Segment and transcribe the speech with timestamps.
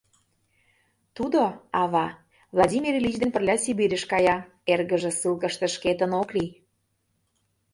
[1.15, 1.41] Тудо,
[1.81, 2.07] ава,
[2.55, 4.37] Владимир Ильич дене пырля Сибирьыш кая,
[4.73, 6.51] эргыже ссылкыште шкетын ок лий.